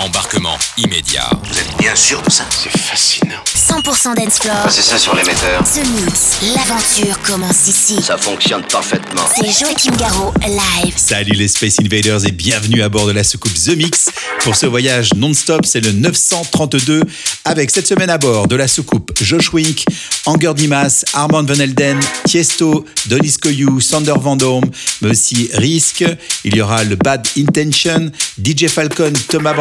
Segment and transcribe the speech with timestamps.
[0.00, 1.28] Embarquement immédiat.
[1.44, 3.36] Vous êtes bien sûr de ça C'est fascinant.
[3.54, 4.56] 100% dance floor.
[4.70, 5.62] C'est ça sur l'émetteur.
[5.62, 8.00] The Mix, l'aventure commence ici.
[8.00, 9.20] Ça fonctionne parfaitement.
[9.34, 10.94] C'est Joachim Garraud, live.
[10.96, 14.06] Salut les Space Invaders et bienvenue à bord de la soucoupe The Mix.
[14.40, 17.02] Pour ce voyage non-stop, c'est le 932
[17.44, 19.84] avec cette semaine à bord de la soucoupe Josh Wink,
[20.24, 24.64] Anger Dimas, Armand Van Elden, Tiesto, Donis Koyu, Sander Van Dorm,
[25.02, 26.04] mais aussi Risk.
[26.44, 28.10] Il y aura le Bad Intention,
[28.42, 29.52] DJ Falcon, Thomas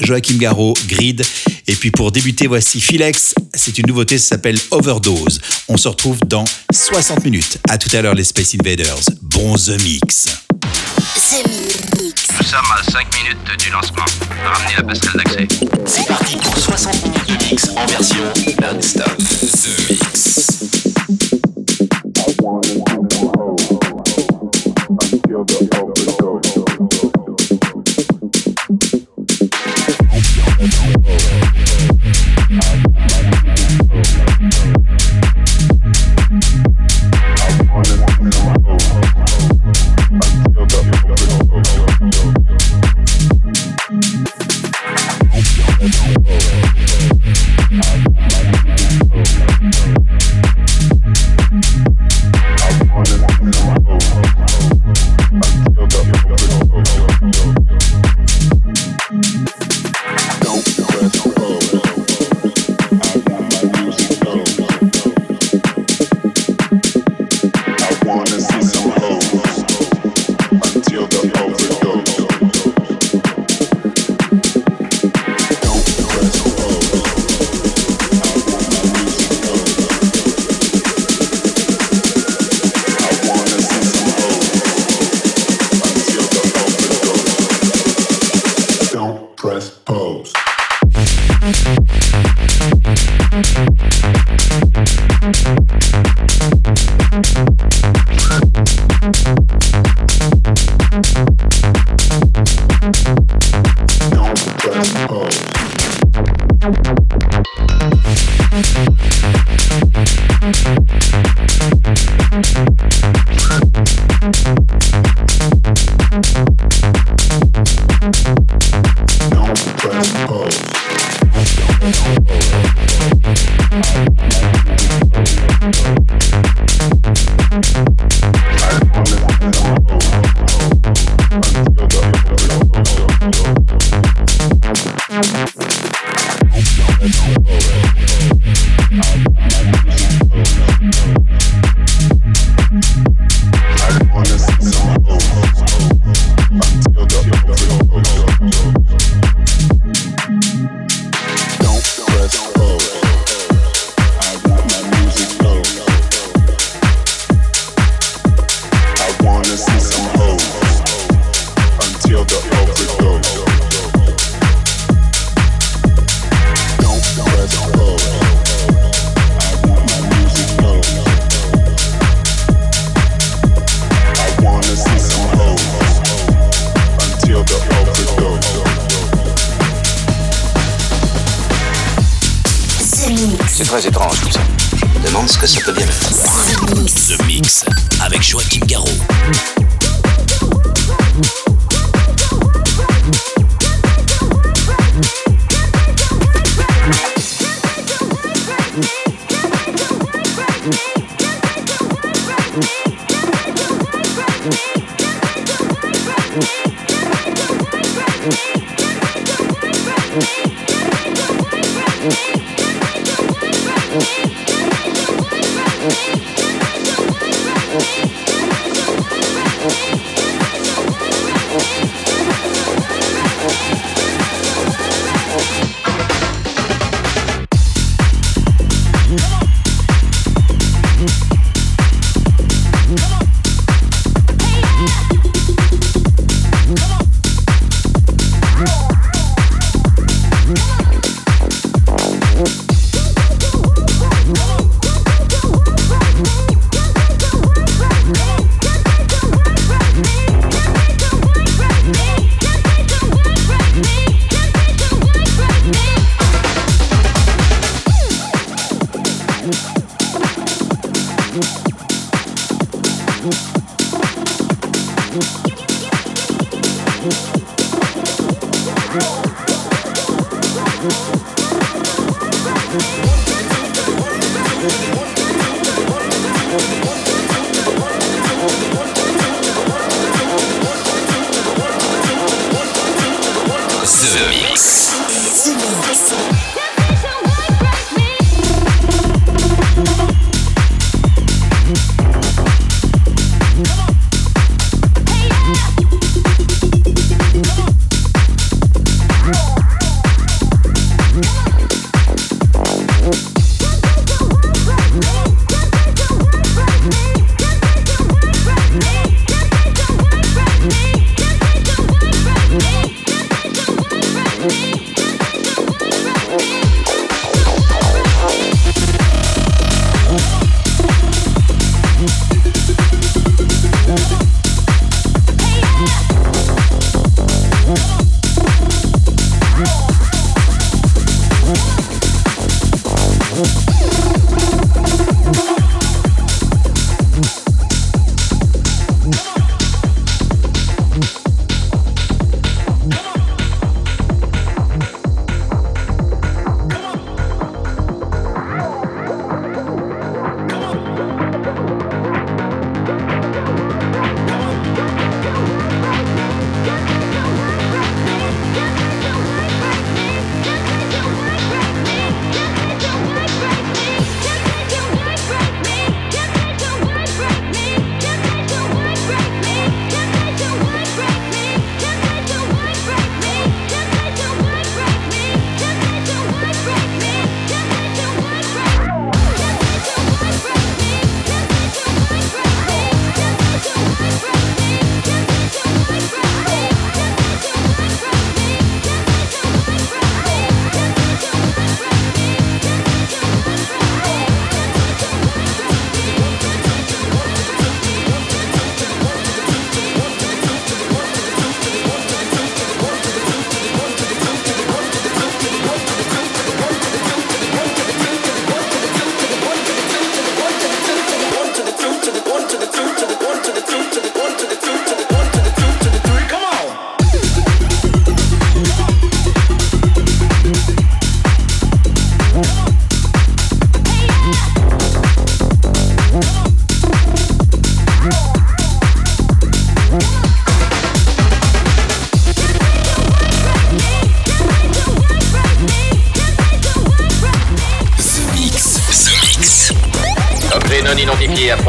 [0.00, 1.22] Joachim Garraud, Grid.
[1.66, 3.34] Et puis pour débuter, voici Philex.
[3.54, 5.40] C'est une nouveauté, ça s'appelle Overdose.
[5.68, 7.58] On se retrouve dans 60 minutes.
[7.68, 9.00] À tout à l'heure les Space Invaders.
[9.22, 10.24] Bon The Mix.
[11.14, 11.46] The
[11.98, 12.28] Mix.
[12.38, 14.04] Nous sommes à 5 minutes du lancement.
[14.44, 15.48] Ramenez la passerelle d'accès.
[15.84, 18.24] C'est parti pour 60 minutes de mix en version
[18.62, 19.16] non-stop.
[19.18, 20.60] The Mix.
[25.50, 25.89] Don't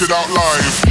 [0.00, 0.87] It out live.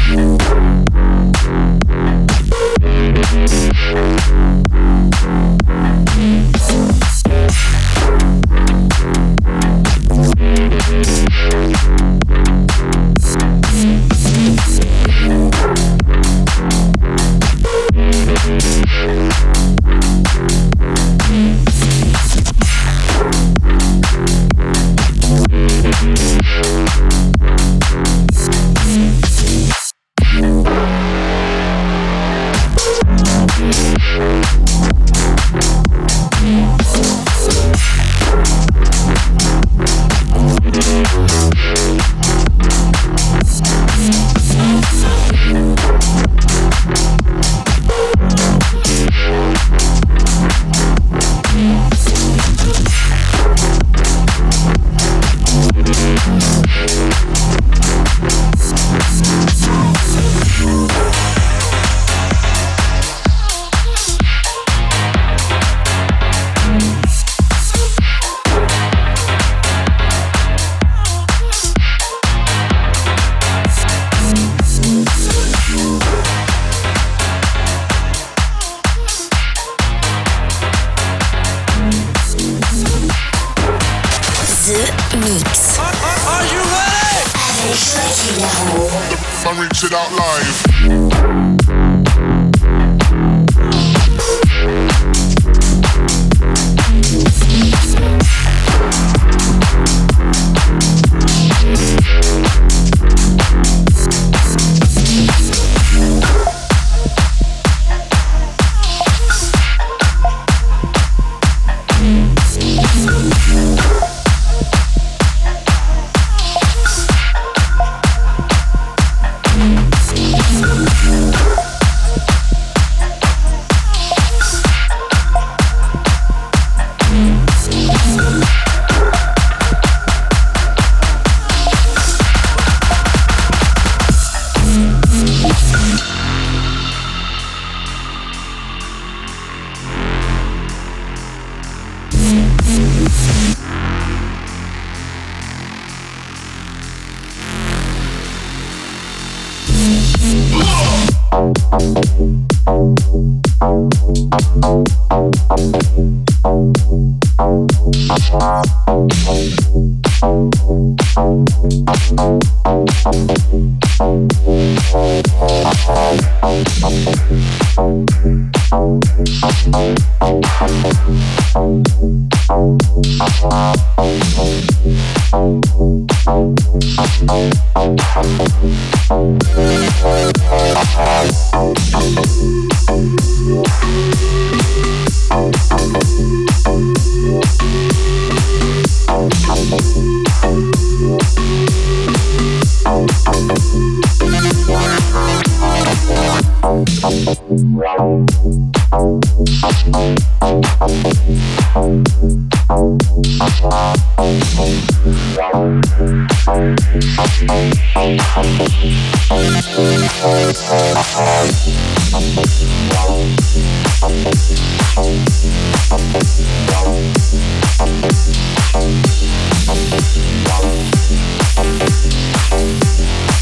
[199.93, 200.16] Oh.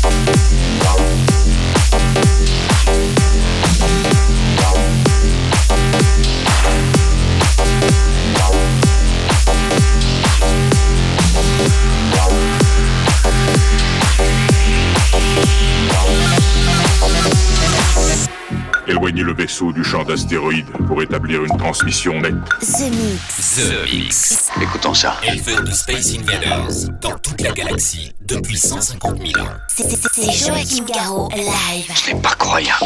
[0.05, 0.45] Thank
[18.88, 22.34] Éloignez le vaisseau du champ d'astéroïdes pour établir une transmission nette.
[22.62, 23.56] The Mix.
[23.58, 24.50] The Mix.
[24.62, 25.18] Écoutons ça.
[25.24, 29.50] Éleveur de Space Invaders dans toute la galaxie depuis 150 000 ans.
[29.68, 31.92] C'est- c'est- C'est Joachim Garraud, live.
[31.96, 32.86] Ce n'est pas croyable.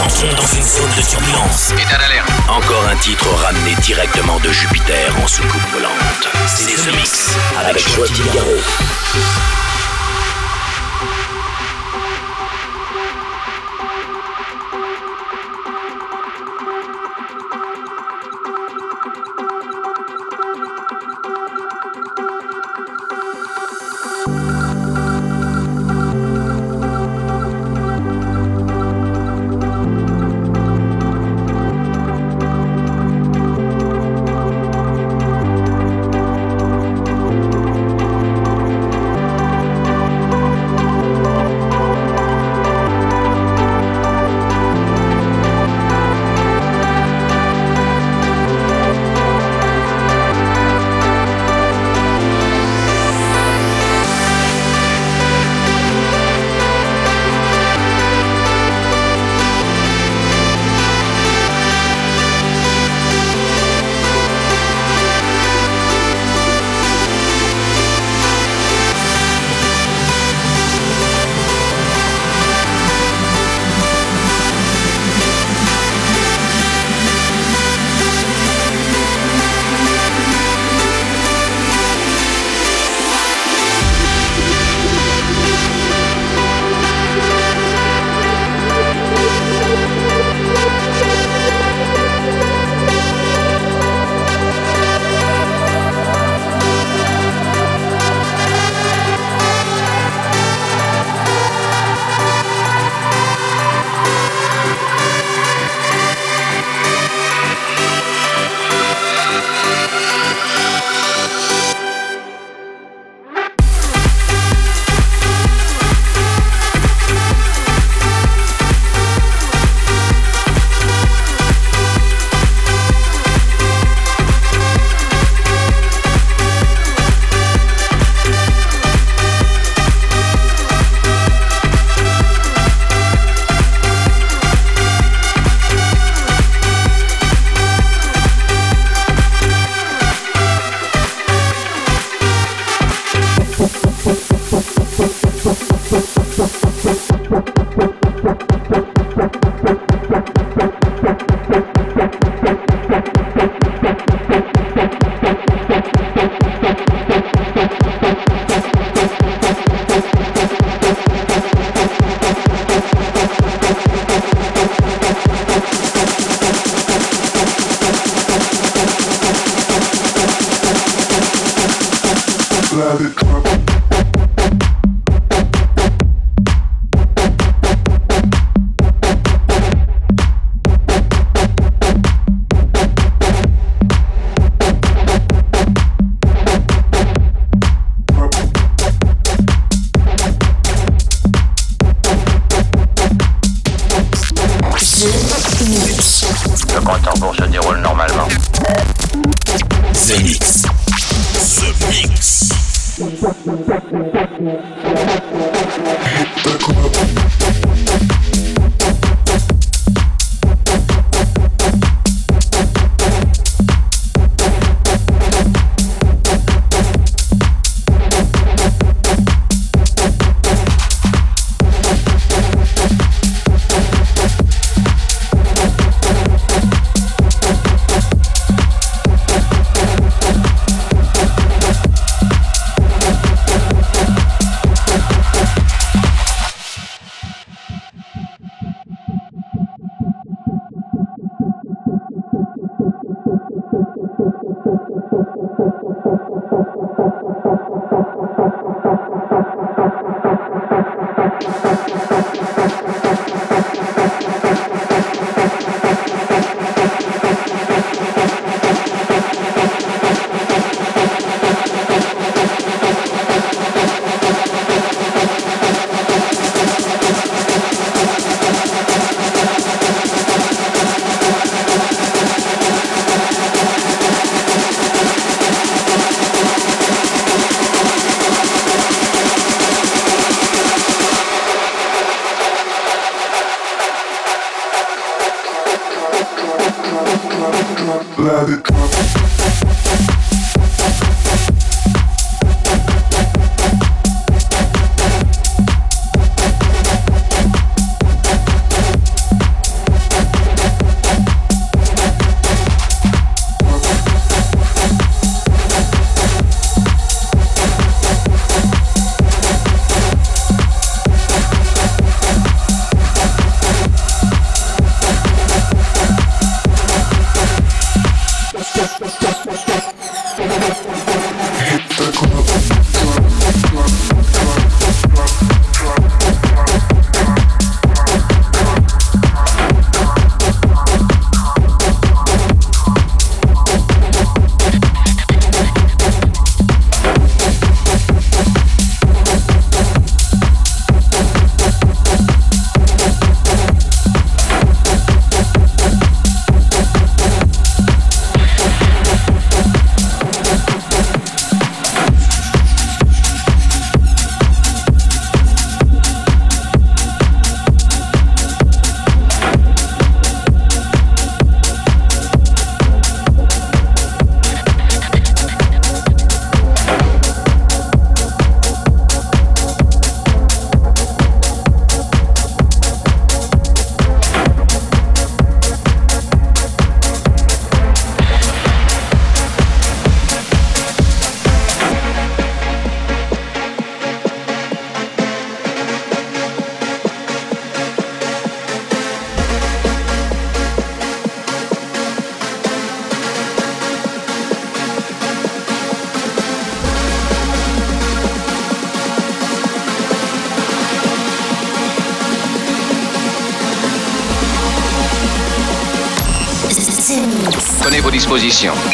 [0.00, 1.72] entrons dans une zone de turbulence.
[1.72, 2.30] État d'alerte.
[2.48, 6.28] Encore un titre ramené directement de Jupiter en soucoupe volante.
[6.46, 8.24] C'est The Mix avec, Joachim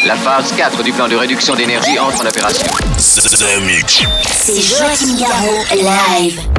[0.07, 2.67] La phase 4 du plan de réduction d'énergie entre en opération.
[2.97, 6.56] C'est Joachim Garraud, live.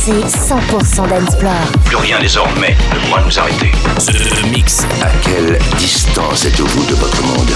[0.00, 1.52] Condensé 100% d'Ensplore.
[1.84, 3.72] Plus rien désormais ne pourra nous arrêter.
[3.96, 4.84] The Mix.
[5.02, 7.50] À quelle distance êtes-vous de votre monde?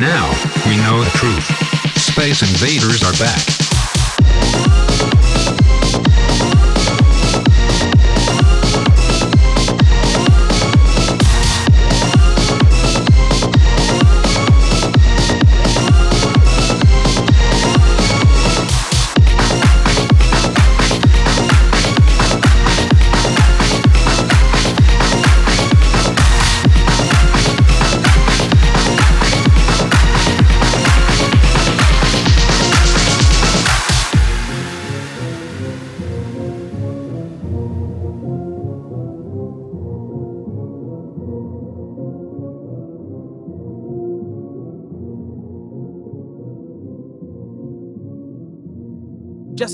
[0.00, 0.28] Now
[0.66, 1.48] we know the truth.
[1.96, 3.71] Space invaders are back.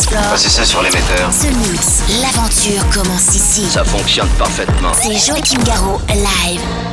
[0.00, 0.30] Dancefloor.
[0.30, 1.30] Passez ça sur l'émetteur.
[1.30, 3.66] Ce mix, l'aventure commence ici.
[3.68, 4.92] Ça fonctionne parfaitement.
[4.94, 6.89] C'est Joachim Garraud live.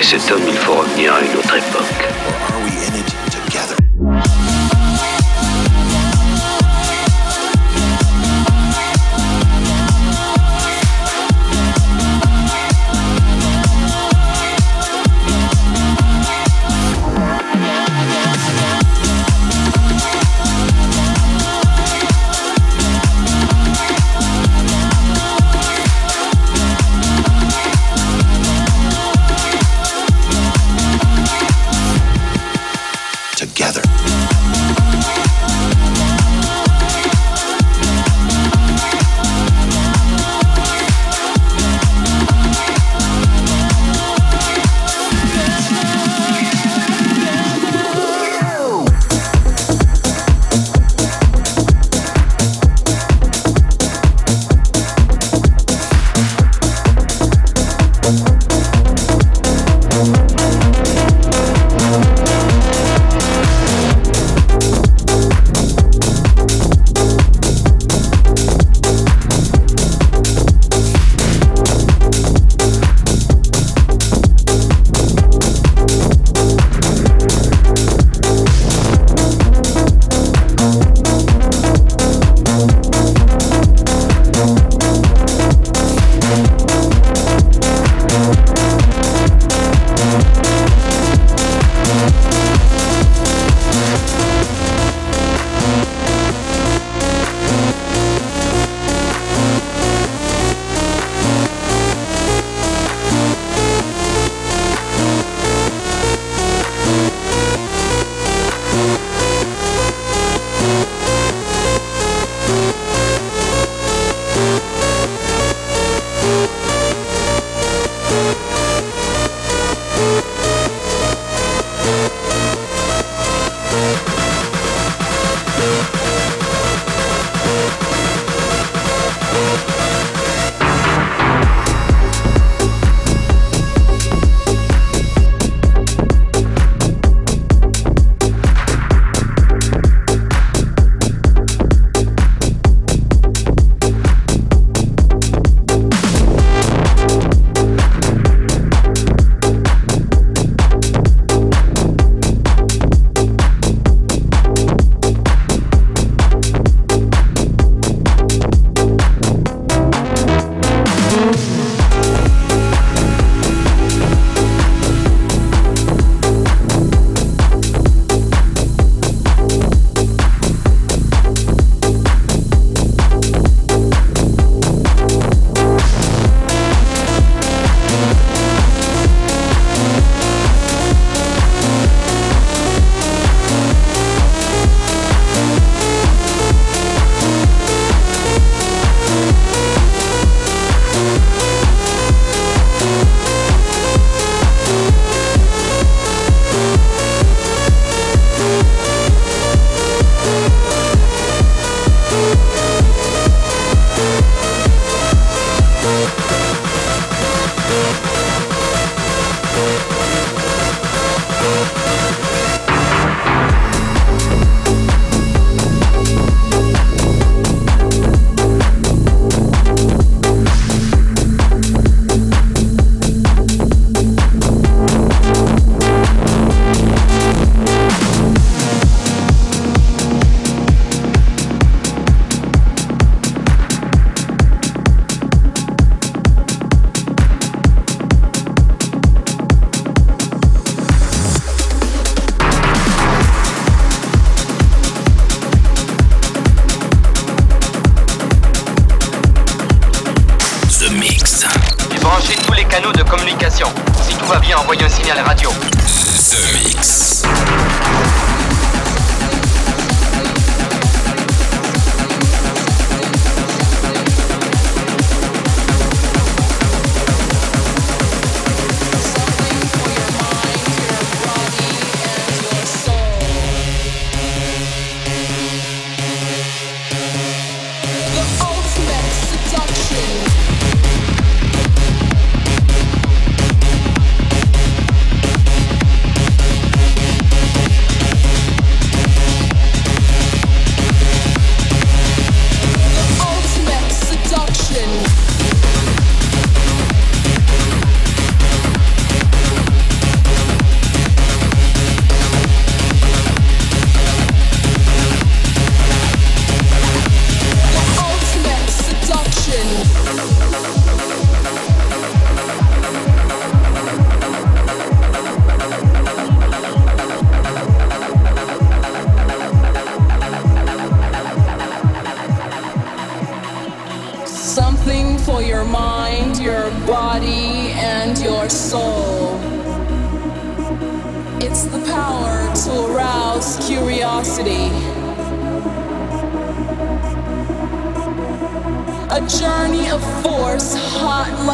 [0.00, 1.41] Cet homme, il faut revenir à une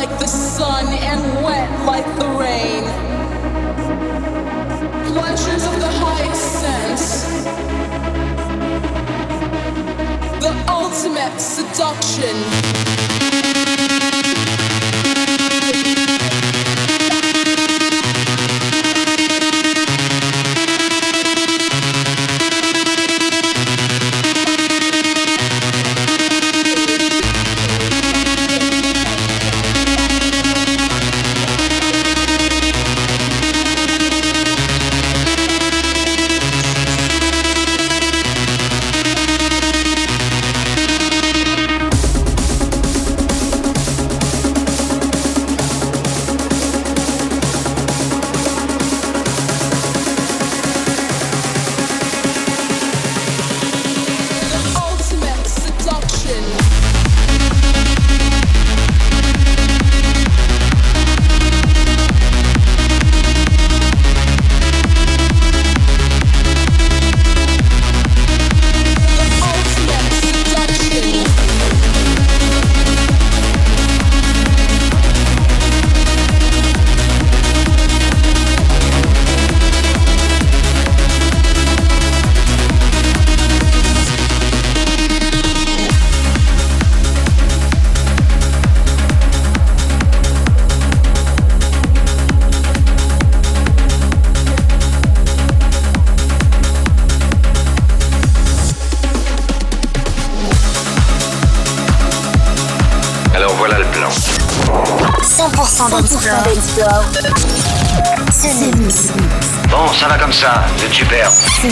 [0.08, 2.84] like the sun and wet like the rain.
[5.12, 7.24] Pleasures of the highest sense.
[10.40, 13.17] The ultimate seduction.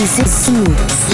[0.05, 0.07] Super.
[0.17, 0.36] C'est The Mix.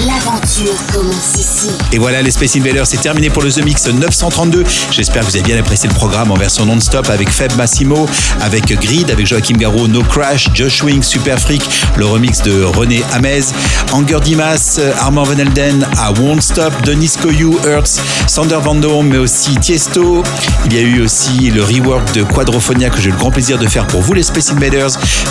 [0.07, 1.71] L'aventure commence ici.
[1.93, 4.65] Et voilà, les Space Invaders, c'est terminé pour le The Mix 932.
[4.91, 8.09] J'espère que vous avez bien apprécié le programme en version non-stop avec Feb Massimo,
[8.41, 11.63] avec Grid, avec Joachim Garraud, No Crash, Josh Wing, Super Freak,
[11.97, 13.45] le remix de René Hamez,
[13.93, 19.19] Anger Dimas, Armand Van Elden à Won't Stop, Denis Koyu, Hertz, Sander Van Dome, mais
[19.19, 20.23] aussi Tiesto.
[20.67, 23.69] Il y a eu aussi le rework de Quadrophonia que j'ai le grand plaisir de
[23.69, 24.91] faire pour vous, les Space Invaders.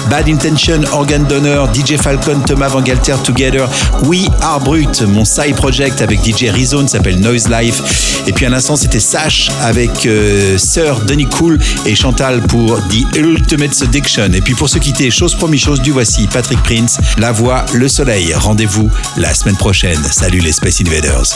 [0.10, 3.68] Bad Intention, Organ Donor, DJ Falcon, Thomas Van Galter Together,
[4.04, 7.82] We Are Brut, mon side project avec DJ Rizone s'appelle Noise Life.
[8.28, 13.16] Et puis à l'instant, c'était Sash avec euh, Sir Denis Cool et Chantal pour The
[13.18, 14.32] Ultimate Seduction.
[14.34, 17.88] Et puis pour se quitter, chose promis, chose du voici, Patrick Prince, La Voix, Le
[17.88, 18.34] Soleil.
[18.34, 20.02] Rendez-vous la semaine prochaine.
[20.12, 21.30] Salut les Space Invaders.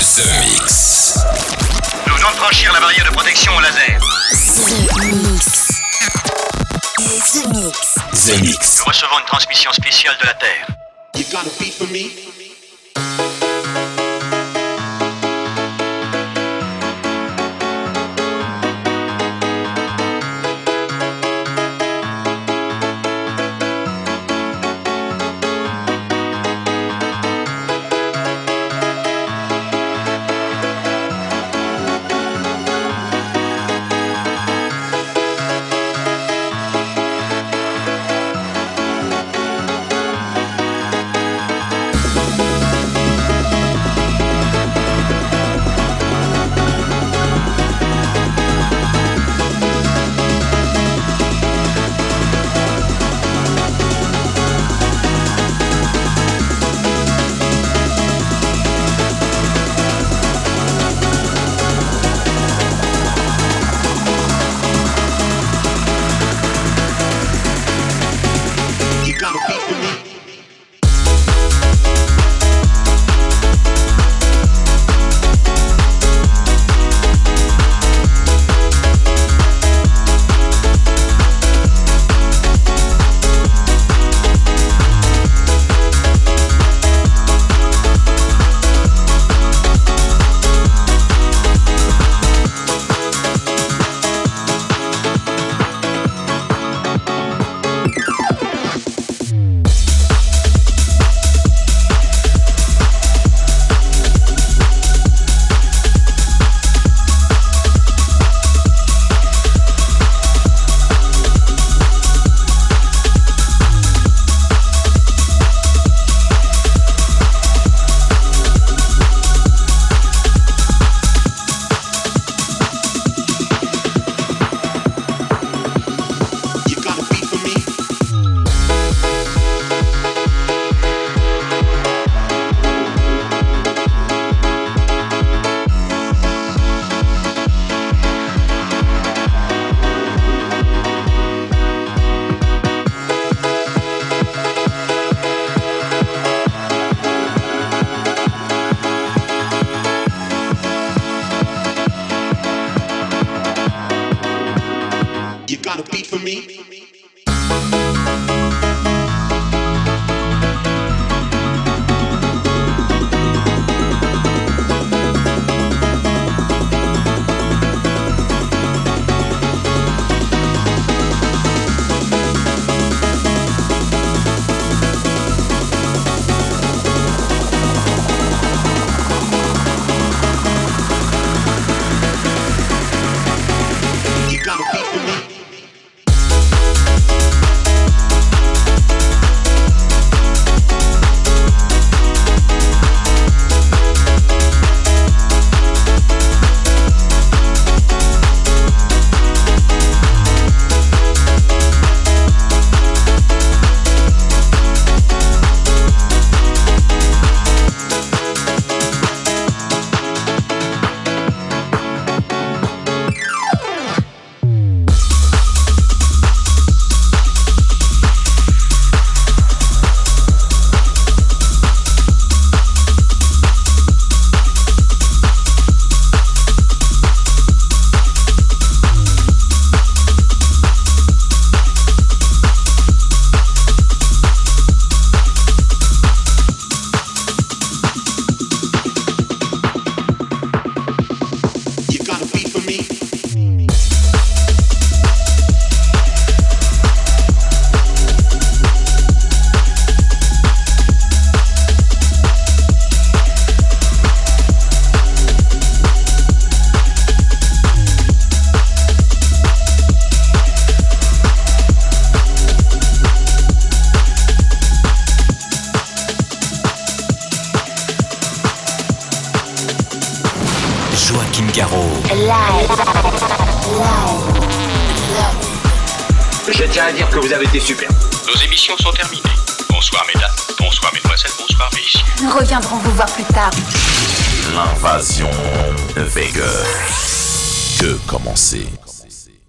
[0.00, 1.18] The Mix.
[2.06, 3.98] Nous venons de franchir la barrière de protection au laser.
[4.56, 5.72] The Mix.
[7.32, 7.94] The Mix.
[8.12, 8.78] The Mix.
[8.78, 10.81] Nous recevons une transmission spéciale de la Terre.
[11.16, 12.10] You got a beat for me?